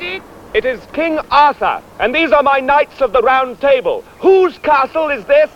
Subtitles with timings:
[0.00, 0.22] it?
[0.54, 4.02] It is King Arthur, and these are my knights of the Round Table.
[4.20, 5.50] Whose castle is this?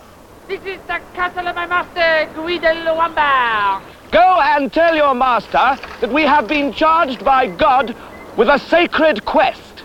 [0.46, 3.82] This is the castle of my master, Guy de Lombard.
[4.10, 7.94] Go and tell your master that we have been charged by God
[8.36, 9.82] with a sacred quest.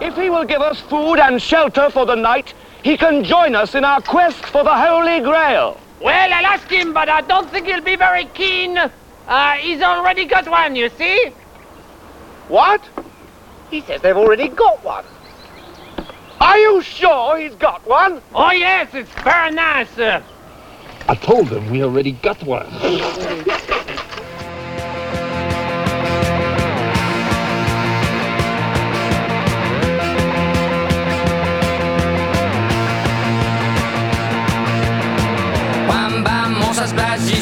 [0.00, 3.74] If he will give us food and shelter for the night, he can join us
[3.74, 5.78] in our quest for the Holy Grail.
[6.00, 8.78] Well, I'll ask him, but I don't think he'll be very keen.
[8.78, 11.32] Uh, he's already got one, you see?
[12.48, 12.80] What?
[13.70, 15.04] He says they've already got one.
[16.40, 18.22] Are you sure he's got one?
[18.34, 19.98] Oh, yes, it's very nice.
[19.98, 20.22] Uh,
[21.08, 22.66] I told them we already got one.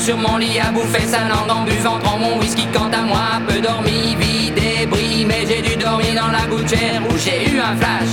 [0.06, 3.40] Sur mon lit à bouffer sa langue en buvant prends mon whisky quant à moi,
[3.48, 7.76] peu dormi, vie débris, mais j'ai dû dormir dans la gouttière où j'ai eu un
[7.76, 8.12] flash.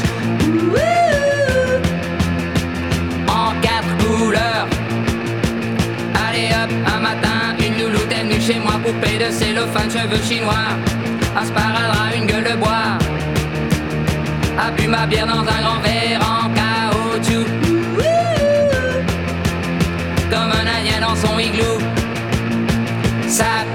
[3.27, 4.67] En quatre couleurs.
[6.27, 10.69] Allez hop, un matin, une louloute est venue chez moi, poupée de cellophane, cheveux chinois,
[11.39, 12.97] un sparadrap, une gueule de bois.
[14.59, 17.47] A bu ma bière dans un grand verre en caoutchouc
[20.29, 21.79] comme un indien dans son igloo.
[23.27, 23.65] Ça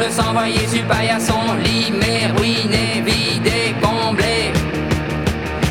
[0.00, 1.40] de s'envoyer sur paillasson,
[1.92, 4.52] mais ruiné, vidé, comblé.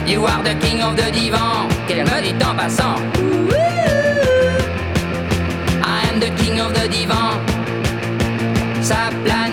[0.06, 2.98] You are the king of the divan, qu'elle me dit en passant.
[5.84, 7.40] I am the king of the divan.
[8.82, 9.49] Ça plane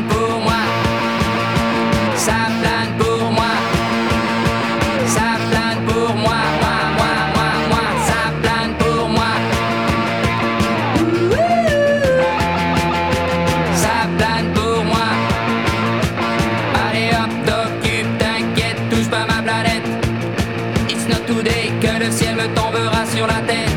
[23.26, 23.70] la tête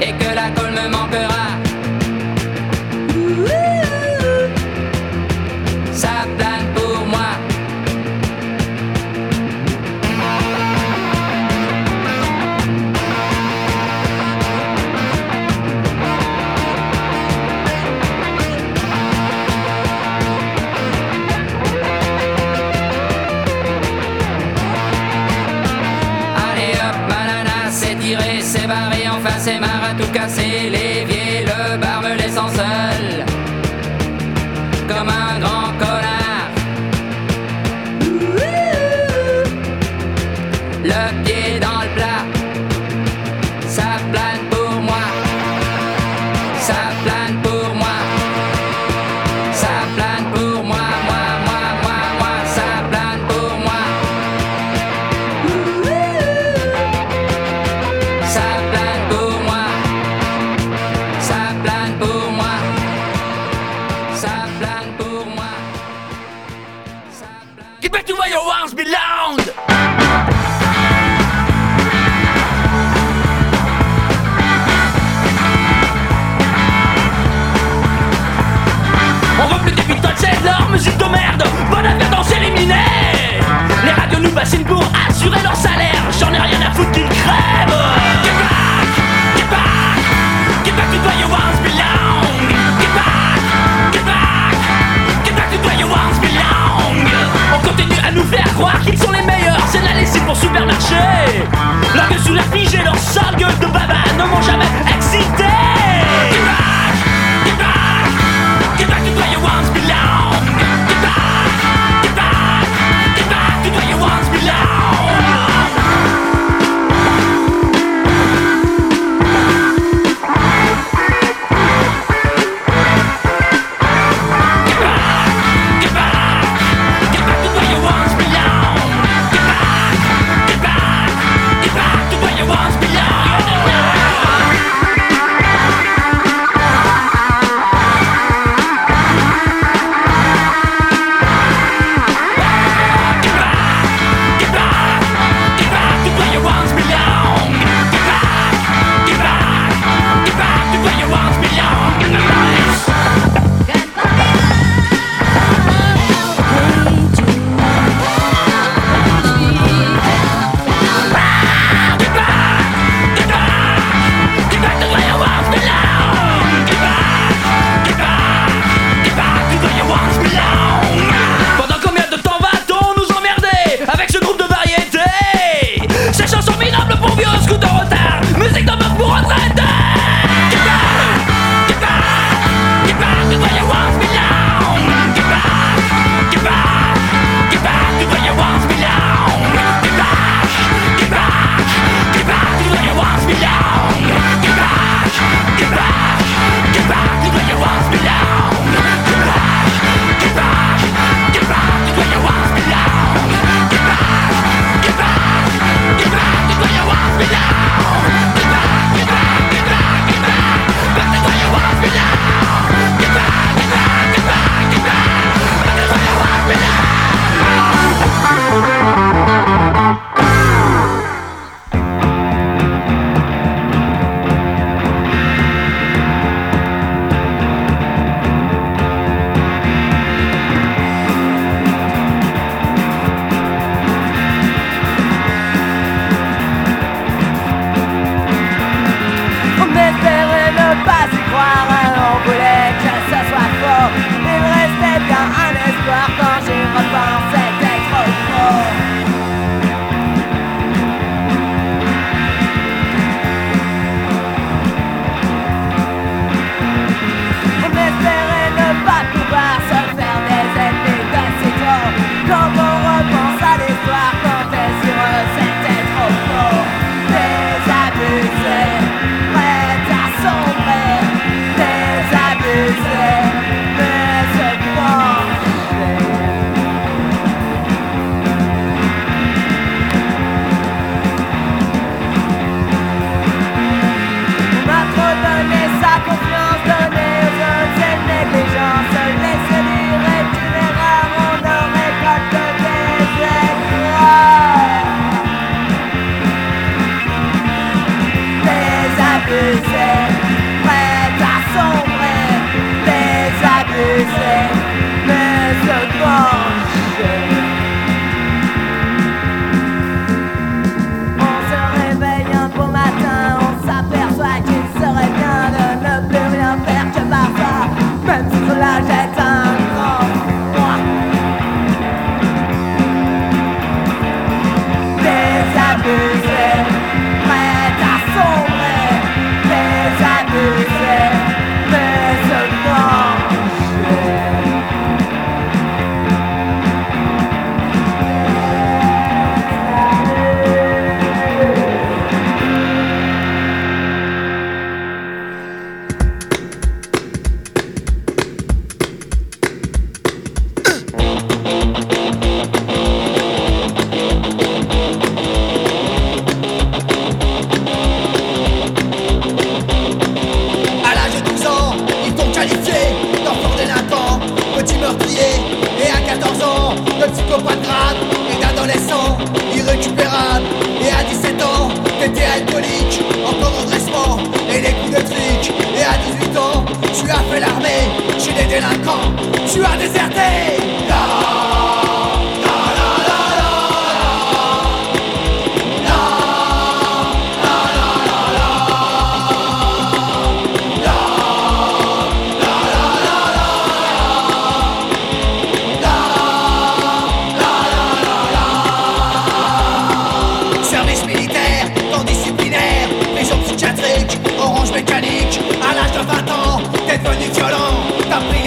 [0.00, 1.37] et que la colle me manquera.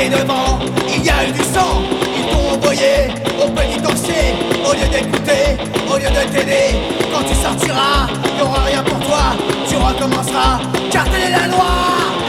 [0.03, 1.83] Et 9 ans, il y a eu du sang.
[2.17, 4.33] Il faut envoyer au pénitencier
[4.67, 6.75] au lieu d'écouter, au lieu de t'aider.
[7.13, 9.35] Quand tu sortiras, il n'y aura rien pour toi.
[9.69, 12.20] Tu recommenceras, car telle est la loi.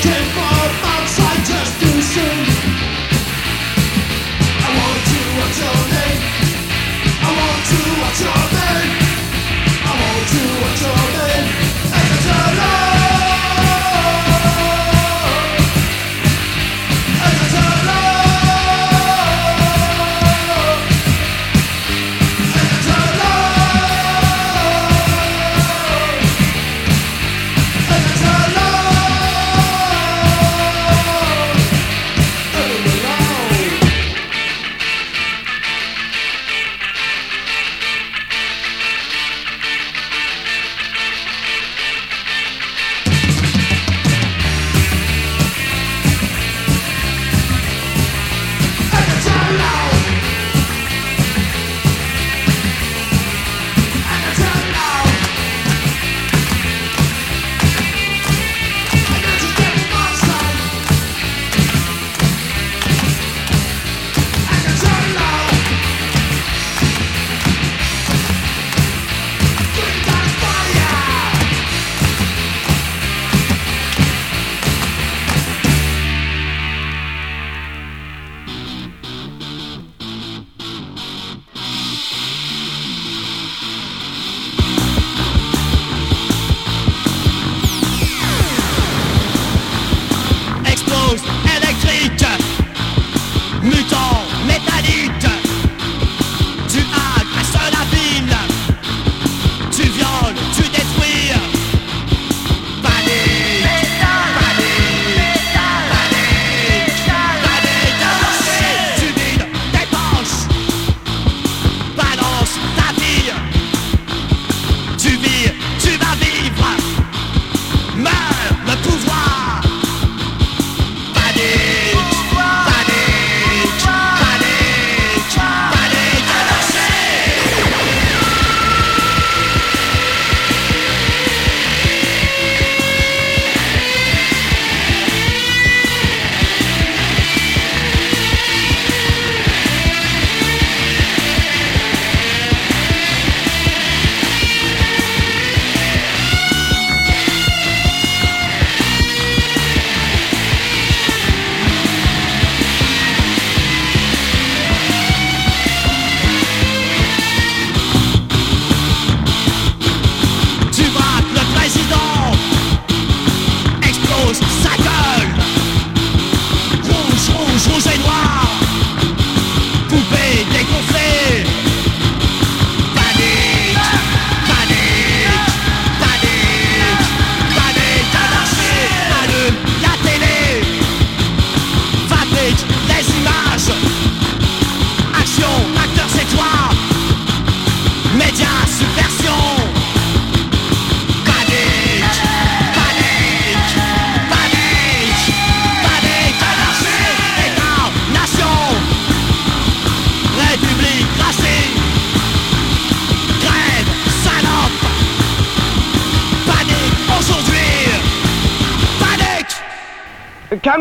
[0.00, 0.47] Take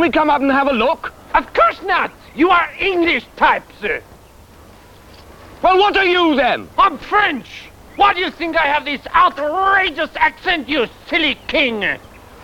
[0.07, 1.11] we come up and have a look?
[1.33, 2.11] Of course not!
[2.33, 4.01] You are English type, sir.
[5.61, 6.69] Well, what are you then?
[6.77, 7.63] I'm French.
[7.97, 11.83] Why do you think I have this outrageous accent, you silly king?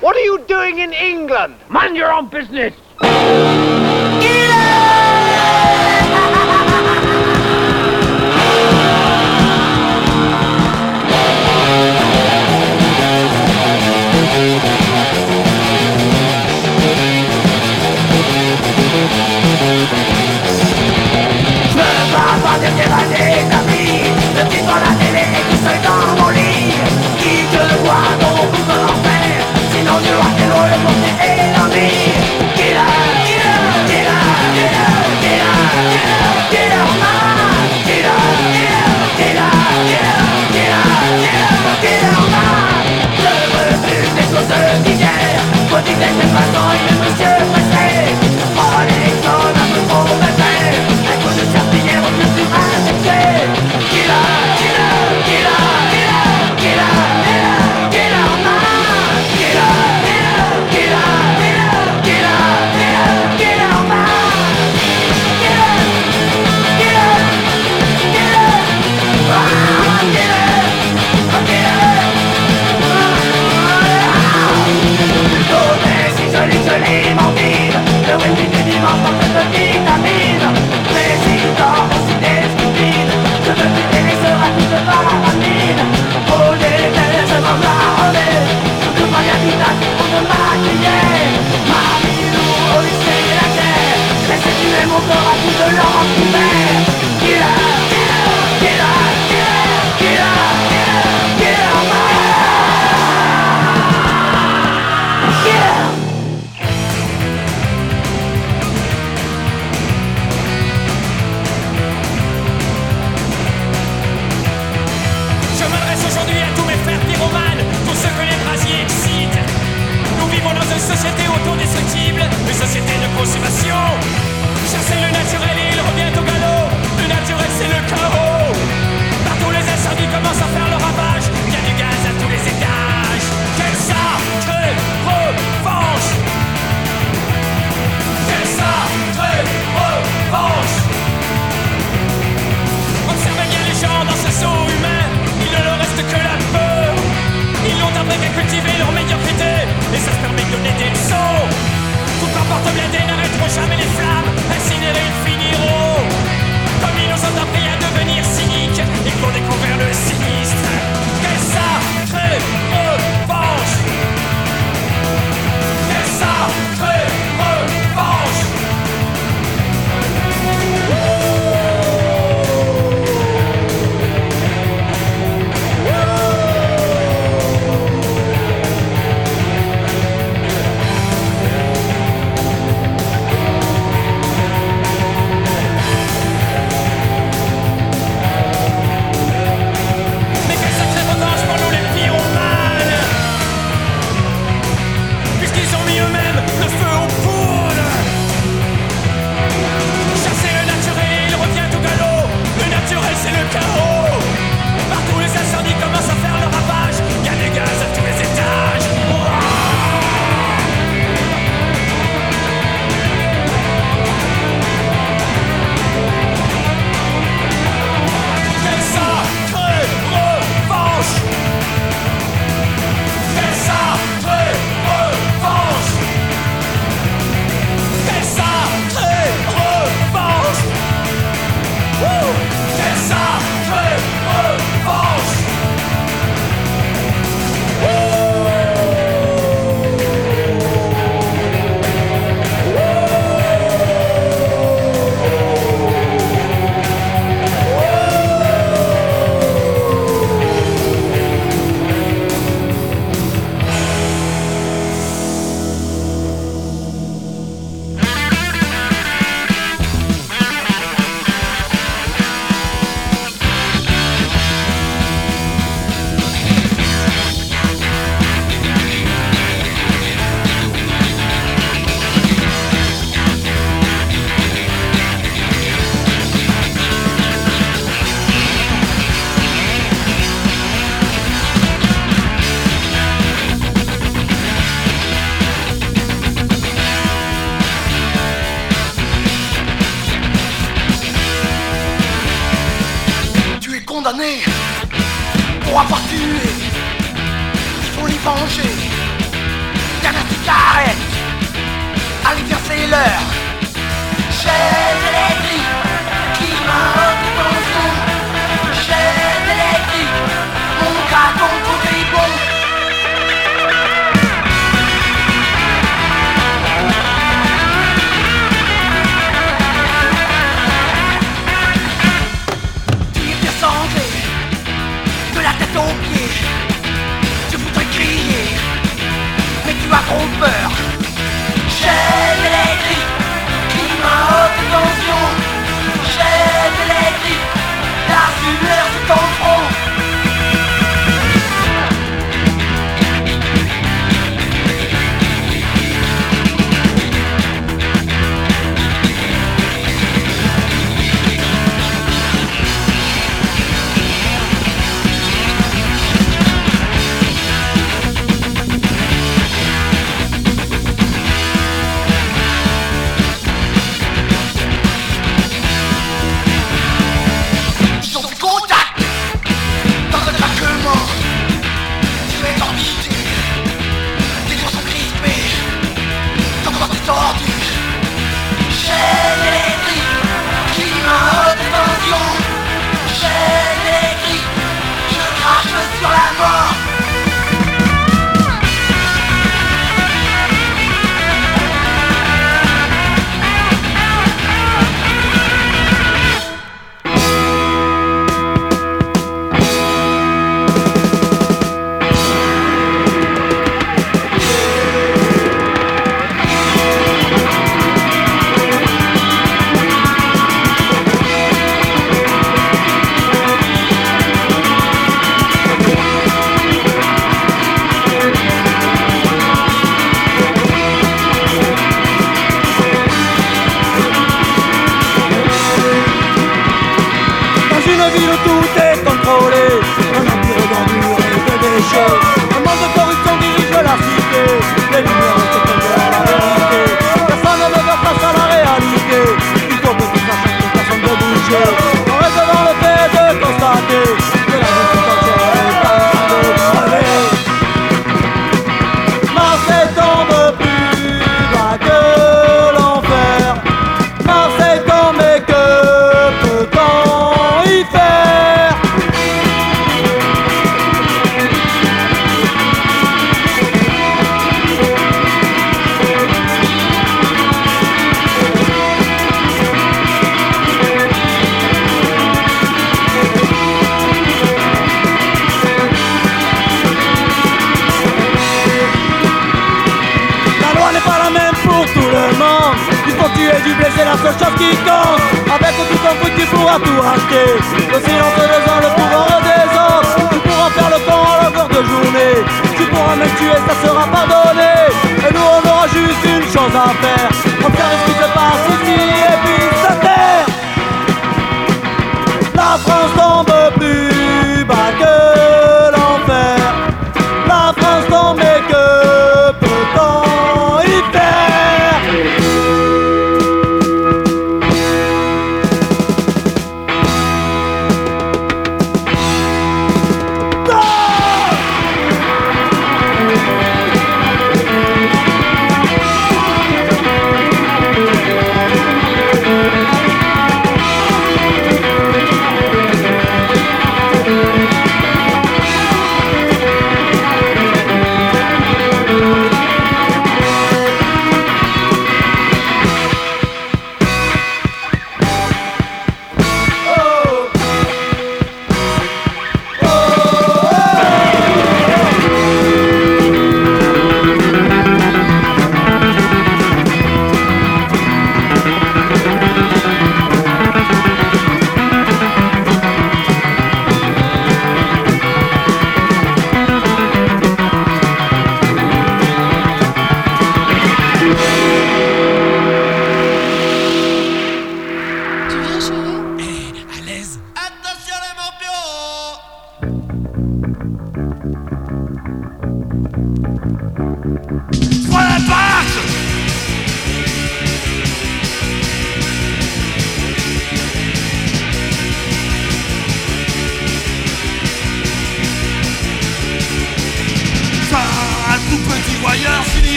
[0.00, 1.54] What are you doing in England?
[1.68, 2.74] Mind your own business.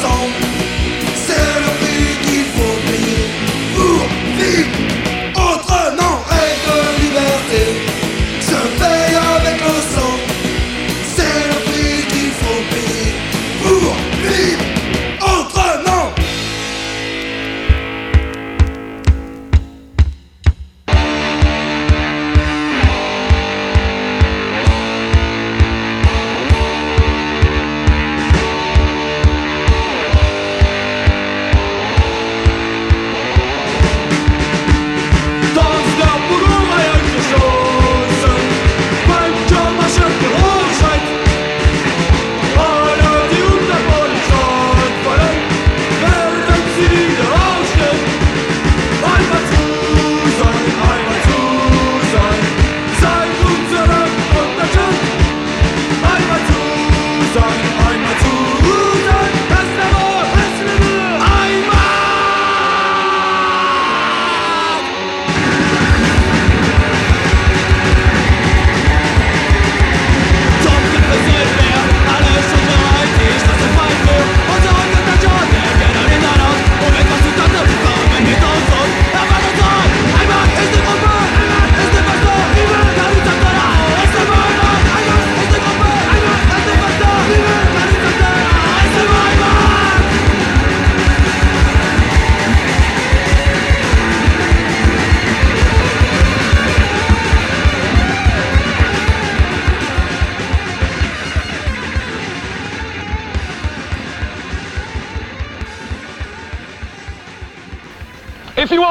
[0.00, 0.49] song.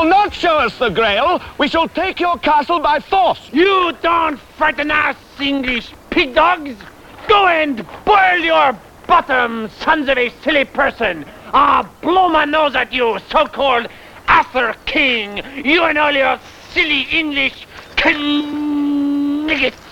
[0.09, 3.49] Not show us the Grail, we shall take your castle by force.
[3.53, 6.75] You don't frighten us, English pig dogs!
[7.27, 11.25] Go and boil your bottom, sons of a silly person!
[11.53, 13.87] Ah, blow my nose at you, so-called
[14.27, 15.41] Arthur King!
[15.63, 16.39] You and all your
[16.73, 17.67] silly English
[18.03, 19.88] kniggets!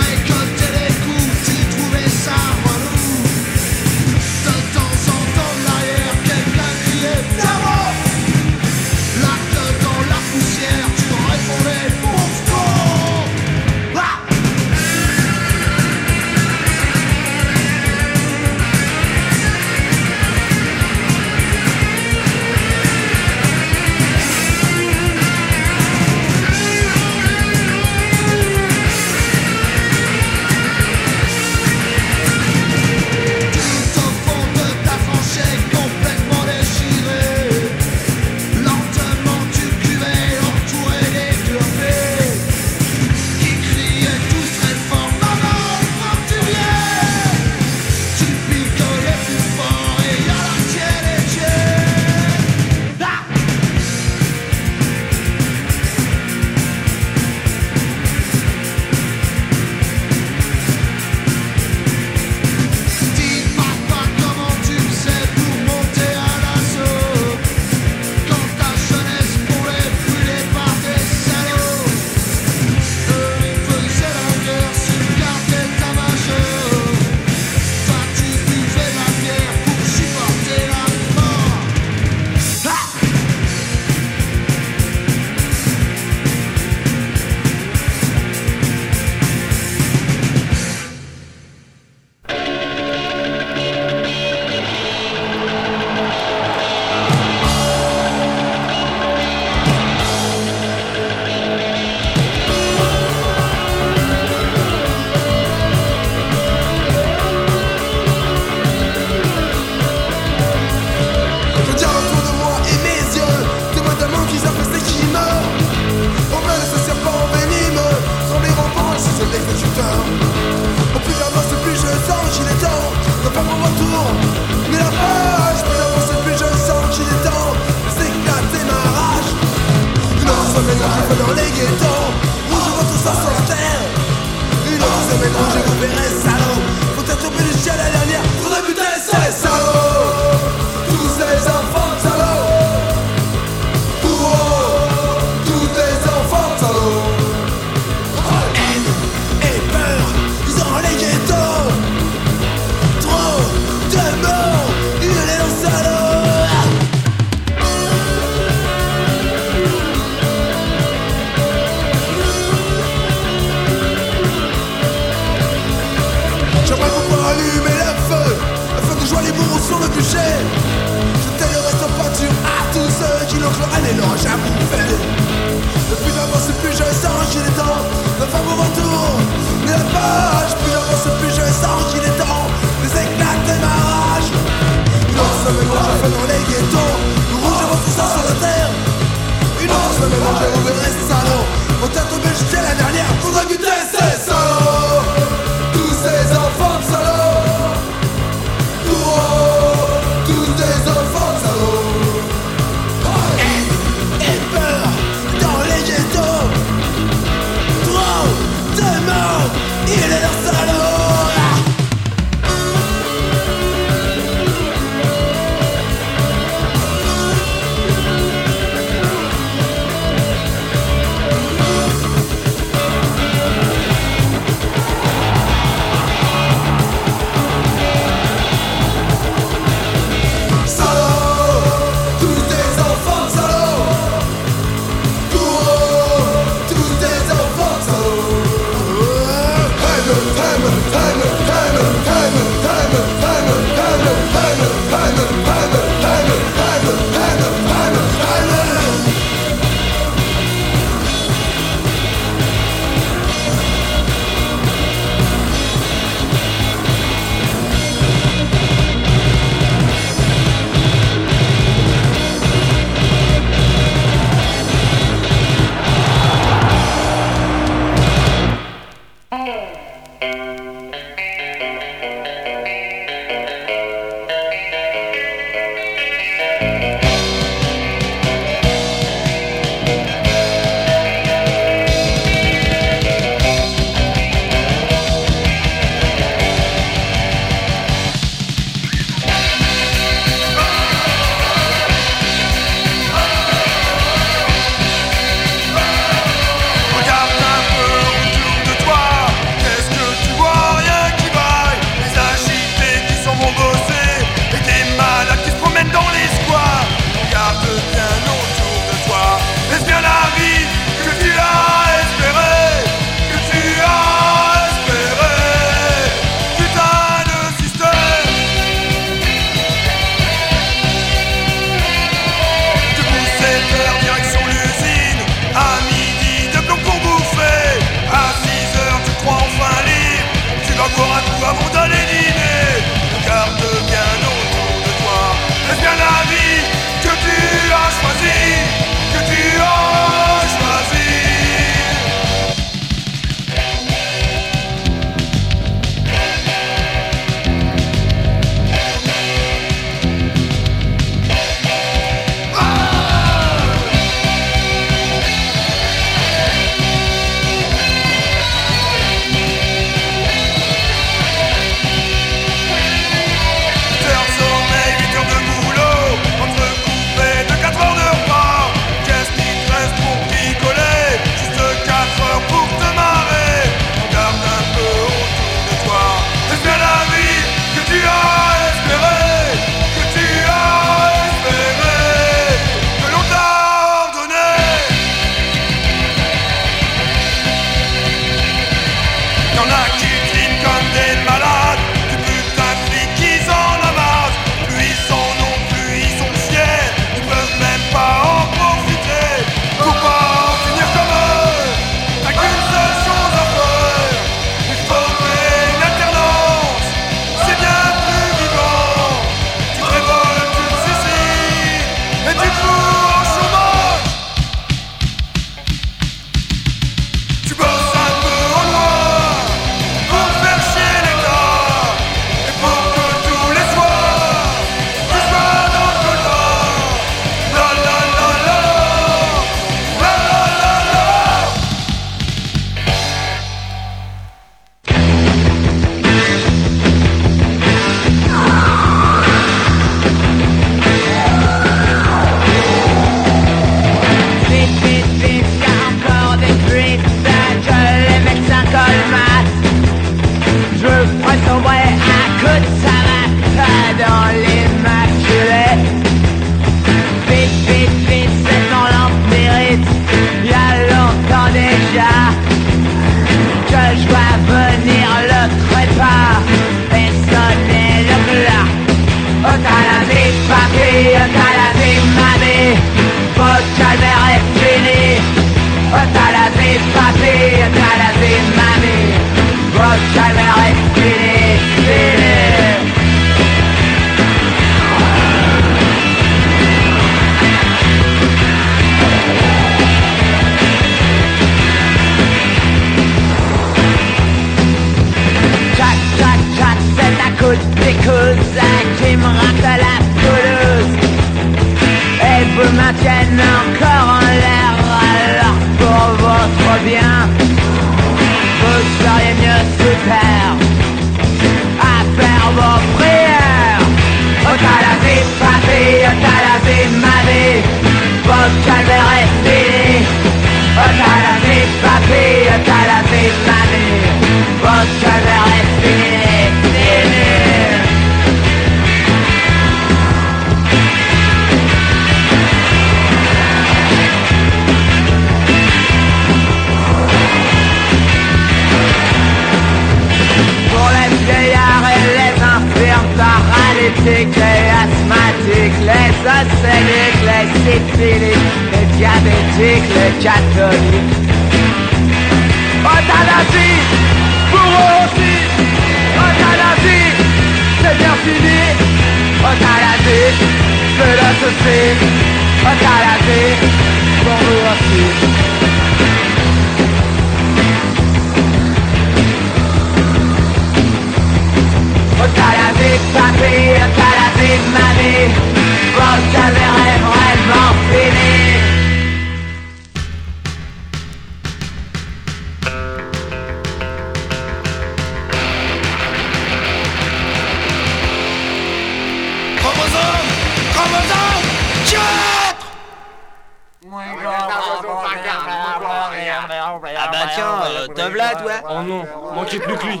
[596.96, 598.52] Ah bah tiens, euh, te v'là, toi.
[598.68, 600.00] Oh non, manquait plus que lui.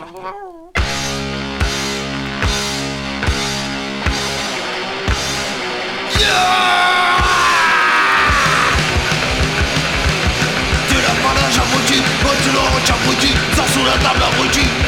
[10.88, 14.79] Tu l'as pas la j'abruti, oh tu l'auras j'abruti, ça sous la table abruti.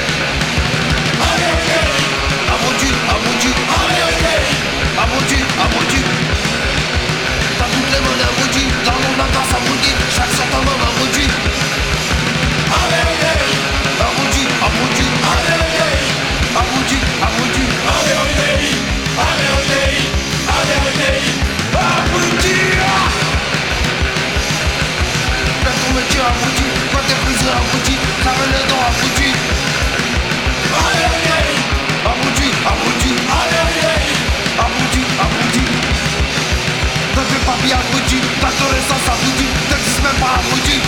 [37.43, 39.72] Papi abudi, pastore sans abudi
[40.03, 40.83] 你们把我记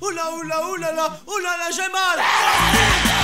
[0.00, 3.19] ula, ula, ula, ula, ula, la,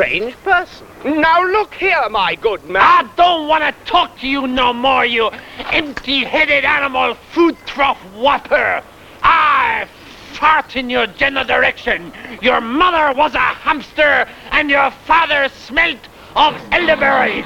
[0.00, 0.86] strange person.
[1.04, 2.82] Now look here, my good man.
[2.82, 8.82] I don't want to talk to you no more, you empty-headed animal food trough whopper.
[9.22, 9.86] I
[10.32, 12.14] fart in your general direction.
[12.40, 16.00] Your mother was a hamster, and your father smelt
[16.34, 17.44] of elderberries.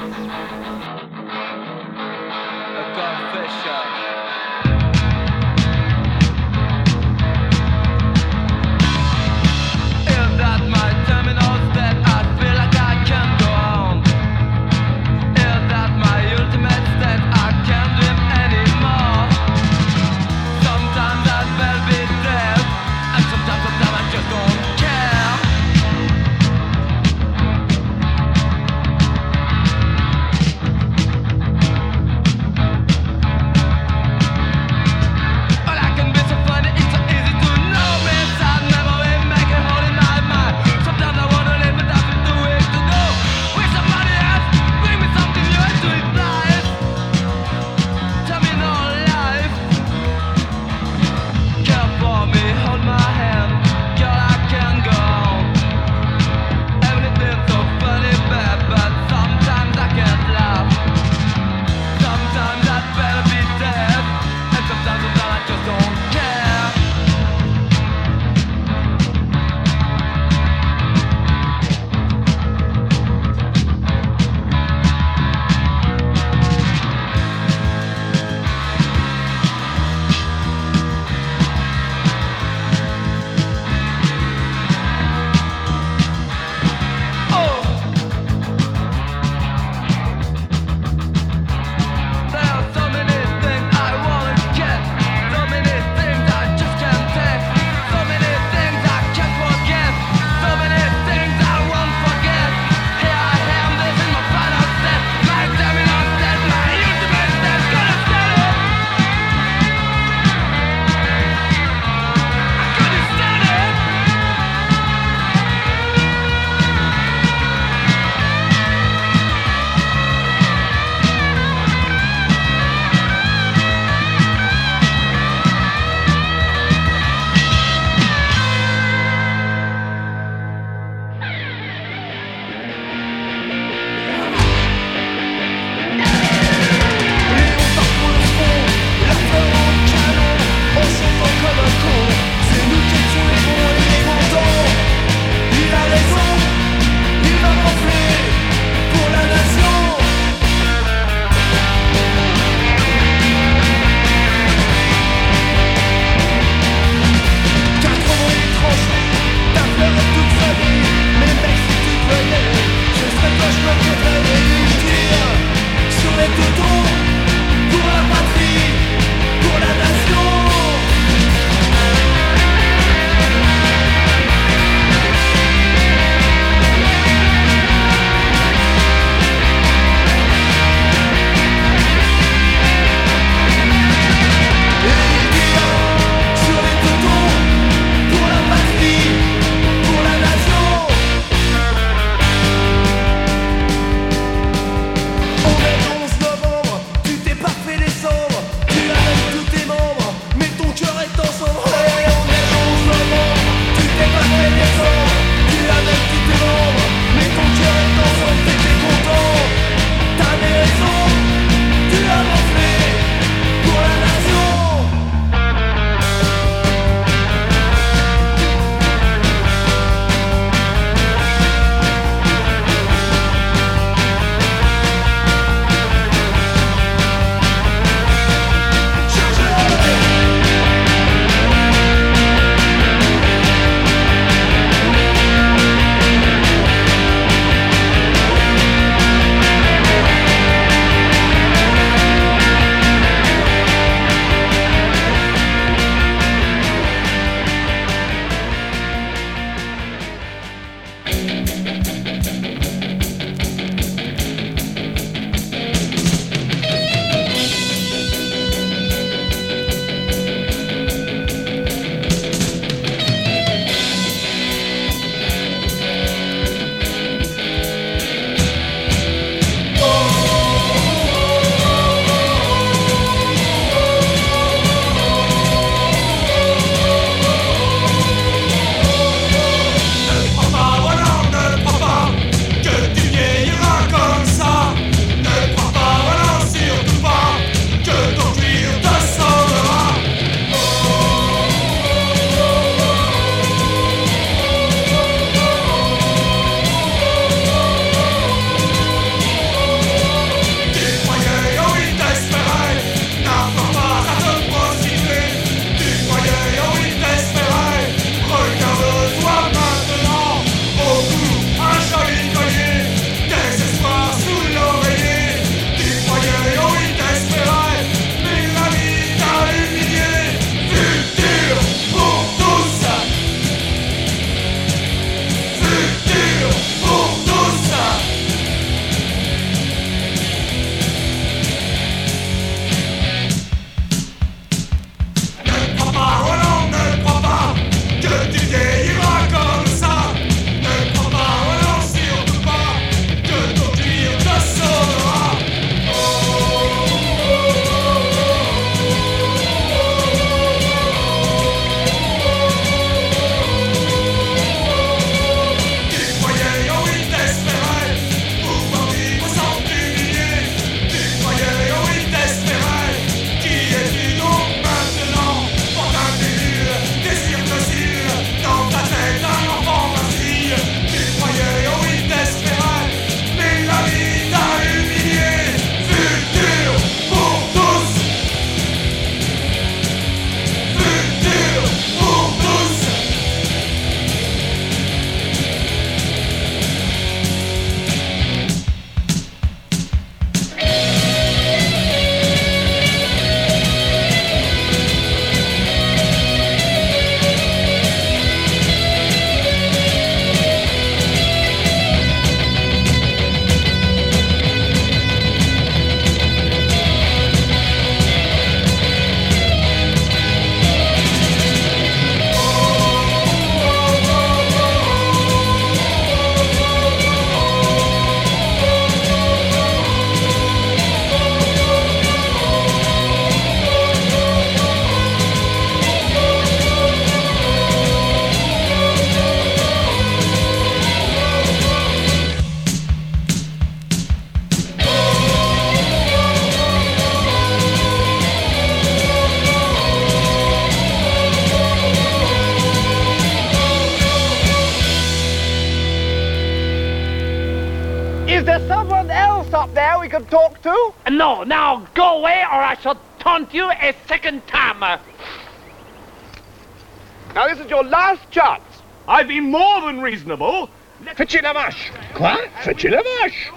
[458.15, 458.63] Last chance.
[459.07, 460.69] I've been more than reasonable.
[461.15, 463.51] Fetchez la vache Quoi Fetchez la vache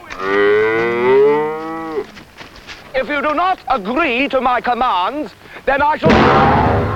[2.94, 5.32] If you do not agree to my commands,
[5.64, 6.87] then I shall...